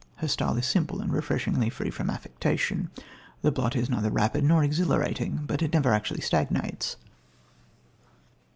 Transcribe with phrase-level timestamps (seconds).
[0.15, 2.89] Her style is simple and refreshingly free from affectation.
[3.43, 6.97] The plot is neither rapid nor exhilarating, but it never actually stagnates.